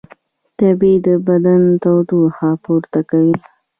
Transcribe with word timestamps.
تبې 0.57 0.93
د 1.05 1.07
بدن 1.27 1.61
تودوخه 1.83 2.49
پورته 2.63 2.99
کوي 3.09 3.35